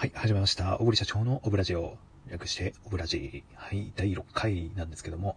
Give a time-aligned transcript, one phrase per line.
[0.00, 0.78] はい、始めました。
[0.78, 1.98] 小栗社長のオブラジオ。
[2.30, 5.36] 略して、オブラジはい、第6回なんですけども。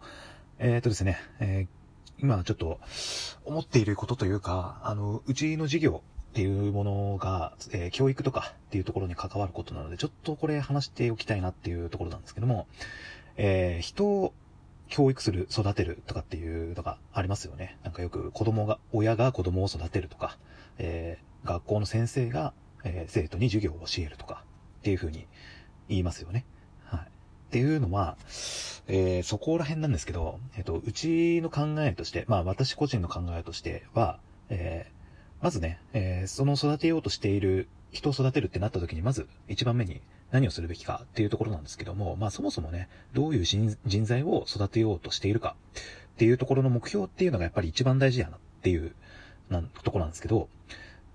[0.58, 2.80] えっ、ー、とですね、えー、今ちょっと
[3.44, 12.68] 思っていることというか、あの、うちの事業っていうものが、えー、教育とかっていうところに関わることなので、ちょっとこれ話しておきたいなっていうところなんですけども、
[13.36, 14.34] えー、人を
[14.88, 17.78] 教育する、育てるとかっていうのがありますよね。
[17.84, 20.38] なんかよく子供が、親が子供を育てるとか、
[20.78, 22.54] えー、学校の先生が、
[22.86, 24.43] えー、生徒に授業を教えるとか、
[24.84, 25.26] っていうふうに
[25.88, 26.44] 言いますよね。
[26.84, 27.00] はい。
[27.00, 27.04] っ
[27.52, 28.18] ていうのは、
[28.88, 34.20] えー、そこら辺なんですけど、えっ、と、うちの考えとして、まあ私個人の考えとしては、
[34.50, 40.02] えー、まずね、えー、その育てようとしている人を育てるってなった時に、まず一番目に
[40.32, 45.56] 何をするべきかっていうところなんですけども、まあそもそもね、どういう人材を育てようとしているか
[46.16, 48.94] っていうところの目標っていうのがやっぱり一番大事やなっていう
[49.50, 50.50] なんところなんですけど、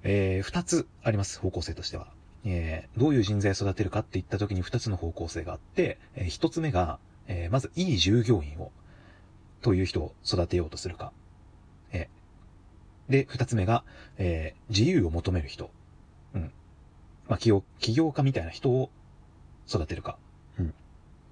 [0.04, 2.09] えー、二つあります、方向性としては。
[2.51, 8.73] えー、どういう人材を育てるかって言った時に二つの方向性があって、えー、一つ目が、えー、まずいい従業員を、
[9.60, 11.13] という人を育てようとするか。
[11.93, 13.85] えー、で、二つ目が、
[14.16, 15.71] えー、自由を求める人。
[16.35, 16.43] うん。
[16.43, 18.88] まあ、企業、起業家みたいな人を
[19.68, 20.16] 育てるか。
[20.59, 20.74] うん。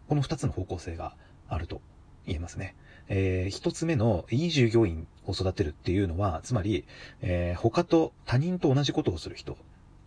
[0.08, 1.14] この二つの方向性が
[1.48, 1.80] あると
[2.27, 2.75] 言えますね。
[3.08, 6.84] えー、一つ目のいい従業員を育てるっていうのは、つまり、
[7.23, 9.56] えー、他と他人と同じことをする人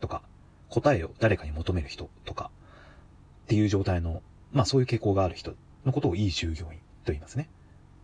[0.01, 0.21] とか、
[0.69, 2.51] 答えを誰かに求める人とか、
[3.45, 7.49] っていう状態の、まあそういう傾向がある人のことをいい従業員と言いますね。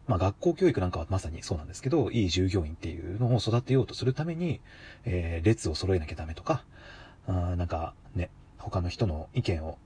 [0.07, 4.61] まあ学校教育なんかはまさにそうなんですけど、いい従業員っていうのを育てようとするために、
[5.05, 6.63] えー、列を揃えなきゃダメとか、
[7.27, 9.77] あなんかね、他の人の意見を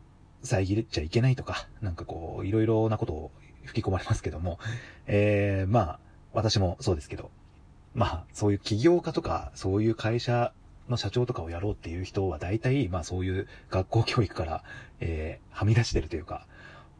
[0.44, 3.32] 遮れちゃいけないとか、なんかこう、いろいろなことを
[3.66, 4.60] 吹き込まれますけども、
[5.08, 6.00] えー、まあ、
[6.34, 7.32] 私もそうですけど、
[7.94, 10.54] まあ、そういう起業家とか、そういう会社
[10.90, 14.64] の社長とかをやろうっていう人は大体、まあそういう学校教育から、
[15.00, 16.46] えー、はみ出してるというか、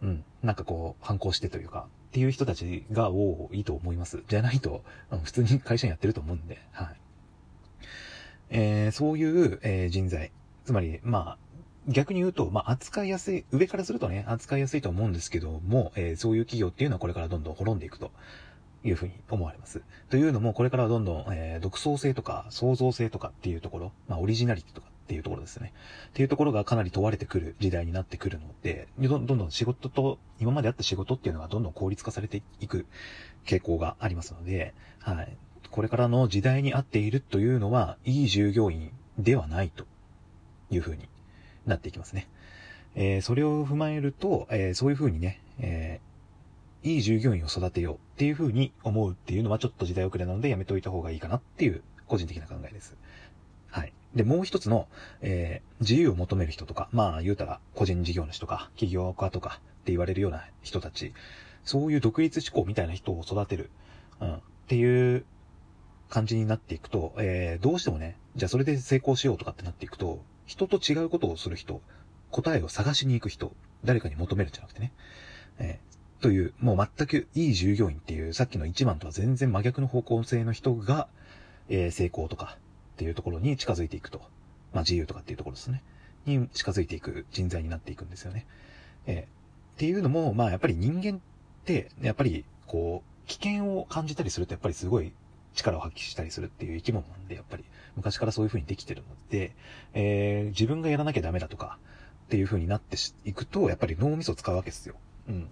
[0.02, 4.24] うん、なんかこう、反抗してというか、っていう人たちが多いと思います。
[4.28, 6.96] じゃないと、うん、普通に会社にやってると思うんで、はい。
[8.50, 10.32] えー、そういう、えー、人材。
[10.66, 11.38] つまり、まあ、
[11.88, 18.12] 逆に言うと、まあ、扱いやすい、上からするとね、扱いやすいと思うんですけども、えー、そういう企業っていうのはこれからどんどん滅んでいくと。
[18.84, 19.82] いうふうに思われます。
[20.10, 25.74] というのも、これからはどんどん、えー、独創性とか創造性とかっていうところ、まあ、オリジナリティとかっていうところですね。
[26.10, 32.86] っていうところがかなり問われてくる時代になってくるので、どんどん仕事と、今まであった仕事っていうのがどんどん効率化されていく
[33.46, 35.36] 傾向がありますので、はい。
[35.72, 39.86] これからの時代に合っているというのは、いい従業員ではないと
[40.70, 41.10] いうふうに
[41.66, 42.28] なっていきますね。
[42.96, 46.00] えー、それを踏まえると、えー、そういうふうにね、え
[46.84, 52.96] いい従業員を育てようっていう風に思うっていうのはちょっと時代遅れなのでやめといた方がいいかなっていう個人的な考えです。
[53.70, 53.94] はい。
[54.16, 54.88] で、もう一つの、
[55.22, 61.14] えー、自由を求める人とか、まあ言うたら個人事業主とか起業家とかって言われるような人たち、
[61.64, 63.70] そういう独立志向みたいな人を育てる、
[64.20, 65.26] うん、っていう
[66.10, 71.82] 感じになっていくと、えー、どうしてもね、じゃあそれで成功しようとかってなっていくと、人と違うことをする人、
[72.32, 73.52] 答えを探しに行く人、
[73.84, 74.92] 誰かに求めるんじゃなくてね、
[75.60, 75.80] え
[76.22, 81.08] という、もう全くいい従業員っていう、さっきの1番とは全然真逆の方向性の人が、
[81.70, 82.58] えー、成功とか
[82.94, 84.22] っていうところに近づいていくと。
[84.74, 85.82] まあ自由とかっていうところですね。
[86.26, 88.46] に近づいていく人材になっていくんですよね。
[89.08, 89.28] えー、っ
[89.78, 91.20] ていうのも、まあやっぱり人間っ
[91.66, 95.14] て、やっぱり、こう、危険を感じたりするとやっぱりすごい
[95.54, 97.64] 力を発揮したりするっていう生き物なんで、やっぱり
[97.96, 99.56] 昔からそういう風にできてるので、
[99.94, 101.78] えー、自分がやらなきゃダメだとか
[102.26, 104.96] っていう風になっていくと、やっぱり脳みそを使うわけですよ。
[105.28, 105.48] うん。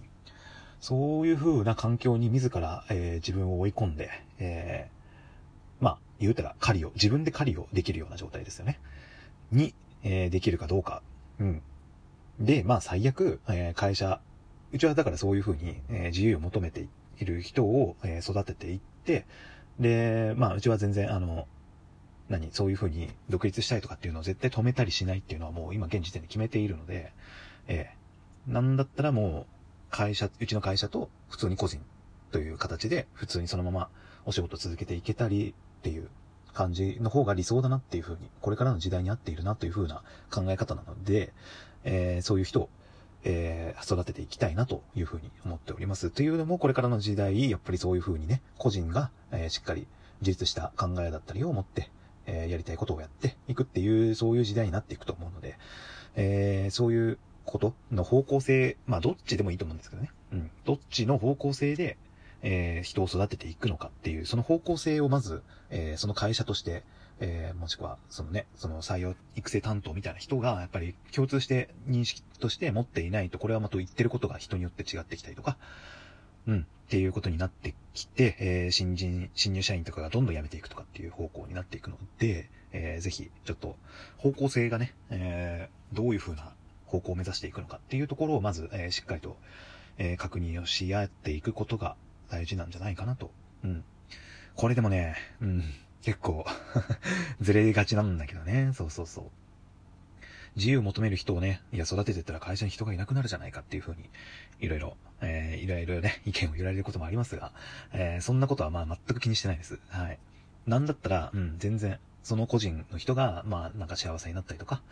[0.80, 8.78] そういう風な環境に自ら、えー、自分を追い込んで、えー、まあ、言うたら狩りを、自分で狩りをできるような状態ですよね。
[9.50, 11.02] に、えー、できるかどうか。
[11.40, 11.62] うん。
[12.40, 14.20] で、まあ、最悪、え、会社、
[14.72, 16.86] うちはだからそういう風に、え、自由を求めて
[17.18, 19.26] いる人を、え、育てていって、
[19.80, 21.48] で、まあ、うちは全然、あの、
[22.28, 27.12] 何、そういう風に独立したいとかっていうのを絶対止めたりしないっていうのはもう今現時点で決めているので、
[27.68, 29.57] えー、なんだったらもう、
[29.90, 31.80] 会社、うちの会社と普通に個人
[32.30, 33.88] という形で普通にそのまま
[34.26, 36.08] お仕事続けていけたりっていう
[36.52, 41.32] 感じの方が理想だなっていうふうに、これからの時代に合っているなというふうな考え方なので、
[41.84, 42.68] えー、そういう人を、
[43.24, 46.10] えー、育てていきたいなというふうに思っております。
[46.10, 49.86] というのも、これからの時代、やっぱりそういうふうにね、個人が、えー、しっかり
[50.20, 51.90] 自立した考えだったりを持って、
[52.26, 55.56] え、やりたいことをやっていくっていう、そういう時代になっていくと思うので、
[56.16, 57.18] え、そういう
[57.48, 60.10] ことの方向性、まあどっちでもいいと思うんですけどね。
[60.32, 60.50] うん。
[60.64, 61.96] どっちの方向性で、
[62.42, 66.84] えー、人を育てていくのかっていう、その方向性をまず、えー、その会社として、
[67.20, 75.56] えー、もしくは、そのね、その採用育成担当みたいな人が、やっぱり共通して認識として持っていないと、これはまた言ってることが人によって違ってきたりとか、
[76.46, 83.76] うん、っていうことになってきて、えー、新人、新入社員とかがどんどん辞めていくとかっていう方向になっていくので、えー、ぜひ、ちょっと、
[84.16, 86.52] 方向性がね、えー、どういう風な
[86.88, 89.36] 方向を目指していくのかっていうところを、まず、えー、しっかりと、
[89.98, 91.96] えー、確認をし合っていくことが
[92.30, 93.30] 大事なんじゃないかなと。
[93.64, 93.84] うん。
[94.54, 95.62] これでもね、うん、
[96.02, 96.44] 結構
[97.40, 98.72] ずれがちなんだけどね。
[98.74, 99.30] そうそうそう。
[100.56, 104.10] 自由を求める人をね、いや、育ててったら会社に人がいなくなるじゃないかっていう風に、
[104.58, 107.52] いろいろ、えー、いろいろね、意見を言われることもありますが、
[107.92, 109.78] えー、そんなことはまあ全く気にしてないです。
[109.88, 110.18] はい。
[110.66, 111.98] なんだったら、うん、全然、
[112.28, 114.82] その個人の人が、まあ、なんか幸せになったりとか、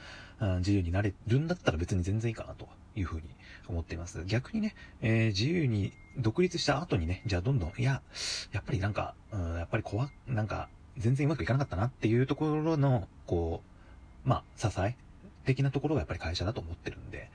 [0.40, 2.66] うん、自由になれるんだったら別に全然いいかなと
[2.96, 3.22] いうふうに
[3.68, 4.24] 思っています。
[4.24, 8.00] 逆にね、えー、自由に独立した後にね、じゃあどんどん、いや、
[8.52, 13.62] やっぱりなんか、うん、やっぱり怖、なんか、全然うまくいかなかったなっていうところの、こ
[14.24, 14.96] う、まあ、支え
[15.44, 17.30] 的なところがやっぱり会社だと思ってるんで、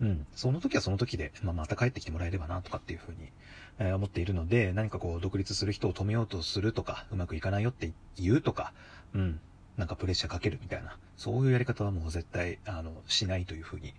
[0.00, 3.30] うん、その時はその時で、まあ、また帰ってきてもらえればな、とかっていうふうに、
[3.78, 8.72] えー、思っているので、何かこう、独立する人を止めようとするとか、うまくいかないよって言うとか、
[9.14, 9.40] うん、
[9.76, 13.94] なんかプレッシャーかけるみたいな、そういうやり方はもう絶対、あの、しないというふうに、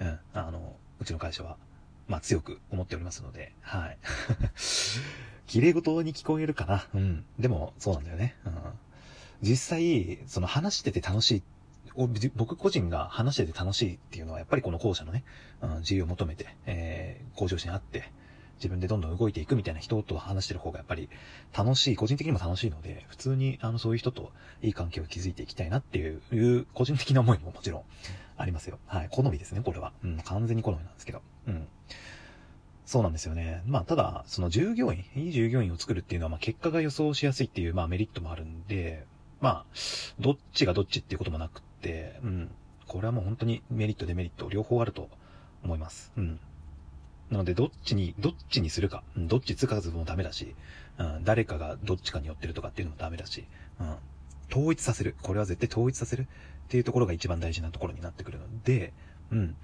[0.00, 1.56] うん、あの、うちの会社は、
[2.08, 3.98] まあ、強く思っておりますので、はい。
[5.46, 6.86] 綺麗事に聞こえるかな。
[6.94, 7.24] うん。
[7.38, 8.34] でも、そうなんだよね。
[8.44, 8.52] うん。
[9.42, 11.42] 実際、その話してて楽しい
[12.36, 15.24] 僕個人が話してて楽しいっていうのは、やっぱりこの後者のね、
[15.60, 18.12] うん、自由を求めて、えー、向上心あって、
[18.58, 21.08] 自分でどんどん動いていくみたいな人と話してる方がやっぱり
[21.56, 27.82] 楽しい、個人的にも楽しいので、普通にあのそういう人といい関係を築いていきたいなっていう、個人的な思いももちろん
[28.36, 28.78] ありますよ。
[28.86, 29.08] はい。
[29.10, 29.92] 好みですね、これは。
[30.04, 31.22] うん、完全に好みなんですけど。
[31.46, 31.68] うん。
[32.84, 33.62] そうなんですよね。
[33.66, 39.04] まあ、ただ、その従業員、いい従業員を作るっていうのは、まあ、結果が予想しやすいっていう、まあ、メリットもあるんで、
[39.40, 39.66] まあ、
[40.18, 42.50] どっちがどっちっていうこともなく、うん。
[42.86, 45.08] これはもう本当にメリット、デメリット、両方あると
[45.62, 46.12] 思います。
[46.16, 46.40] うん。
[47.30, 50.54] なので、どっちに、どっちにするか、うん、どっちつかずもダメだし、
[50.98, 53.46] うん、誰かがどっちかに寄ってるとかっていうのもダメだし、
[53.80, 53.96] うん、
[54.50, 55.14] 統一させる。
[55.22, 56.26] これは絶対統一させるっ
[56.68, 58.92] ていうところが一番大事なところになってくるので、
[59.30, 59.56] うん。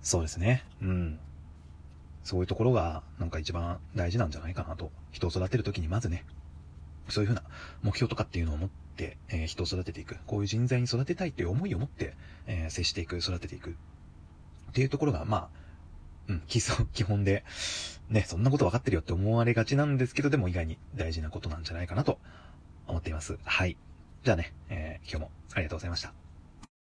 [0.00, 0.64] そうですね。
[0.80, 1.20] うん。
[2.24, 4.90] そういうところが、なんか一番大事なんじゃないかなと。
[5.12, 6.24] 人を育てるときにまずね、
[7.08, 7.42] そういうふうな
[7.82, 10.16] 目標とかっていうのを持って、えー、人を育てていく。
[10.26, 12.14] こういう人材に育てたいっていう思いを持って、
[12.46, 13.70] えー、接していく、育てていく。
[13.70, 13.74] っ
[14.72, 15.48] ていうところが、まあ、
[16.28, 17.44] うん、基礎、 基本で、
[18.08, 22.18] ね、そんなこと分かってるよって思われがちなんですけど、でも意外に大事なことなんじゃないかなと
[22.86, 23.38] 思っています。
[23.44, 23.76] はい。
[24.24, 26.21] じゃあね、えー、今日もありがとうございました。